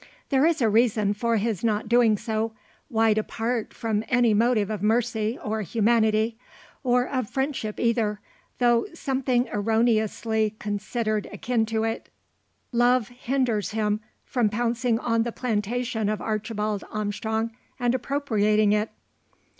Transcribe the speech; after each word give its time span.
There 0.29 0.47
is 0.47 0.63
a 0.63 0.67
reason 0.67 1.13
for 1.13 1.37
his 1.37 1.63
not 1.63 1.87
doing 1.87 2.17
so, 2.17 2.53
wide 2.89 3.19
apart 3.19 3.71
from 3.71 4.03
any 4.07 4.33
motive 4.33 4.71
of 4.71 4.81
mercy, 4.81 5.37
or 5.43 5.61
humanity. 5.61 6.39
Or 6.83 7.07
of 7.07 7.29
friendship 7.29 7.79
either, 7.79 8.19
though 8.57 8.87
something 8.95 9.47
erroneously 9.53 10.55
considered 10.57 11.29
akin 11.31 11.67
to 11.67 11.83
it. 11.83 12.09
Love 12.71 13.09
hinders 13.09 13.73
him 13.73 13.99
from 14.25 14.49
pouncing 14.49 14.97
on 14.97 15.21
the 15.21 15.31
plantation 15.31 16.09
of 16.09 16.19
Archibald 16.19 16.83
Armstrong, 16.89 17.51
and 17.79 17.93
appropriating 17.93 18.73
it! 18.73 18.89